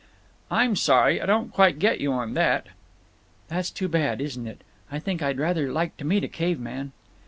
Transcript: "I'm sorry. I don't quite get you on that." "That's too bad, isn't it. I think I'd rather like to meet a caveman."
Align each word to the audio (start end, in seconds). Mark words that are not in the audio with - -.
"I'm 0.49 0.75
sorry. 0.75 1.21
I 1.21 1.27
don't 1.27 1.53
quite 1.53 1.77
get 1.77 2.01
you 2.01 2.11
on 2.11 2.33
that." 2.33 2.65
"That's 3.49 3.69
too 3.69 3.87
bad, 3.87 4.19
isn't 4.19 4.47
it. 4.47 4.63
I 4.91 4.97
think 4.97 5.21
I'd 5.21 5.37
rather 5.37 5.71
like 5.71 5.95
to 5.97 6.05
meet 6.05 6.23
a 6.23 6.27
caveman." 6.27 6.91